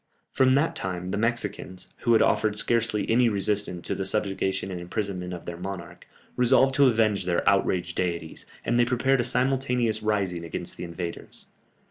From 0.31 0.55
that 0.55 0.75
time 0.75 1.11
the 1.11 1.17
Mexicans, 1.19 1.93
who 1.97 2.13
had 2.13 2.23
offered 2.23 2.55
scarcely 2.55 3.07
any 3.07 3.29
resistance 3.29 3.85
to 3.85 3.93
the 3.93 4.03
subjugation 4.03 4.71
and 4.71 4.81
imprisonment 4.81 5.31
of 5.31 5.45
their 5.45 5.57
monarch, 5.57 6.07
resolved 6.35 6.73
to 6.73 6.87
avenge 6.87 7.25
their 7.25 7.47
outraged 7.47 7.97
deities, 7.97 8.47
and 8.65 8.79
they 8.79 8.83
prepared 8.85 9.21
a 9.21 9.23
simultaneous 9.23 10.01
rising 10.01 10.43
against 10.43 10.75
the 10.75 10.85
invaders. 10.85 11.45